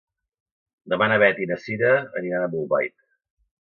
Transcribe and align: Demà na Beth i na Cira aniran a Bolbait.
Demà 0.93 1.09
na 1.13 1.21
Beth 1.25 1.43
i 1.45 1.51
na 1.53 1.61
Cira 1.67 1.95
aniran 2.25 2.51
a 2.51 2.53
Bolbait. 2.59 3.01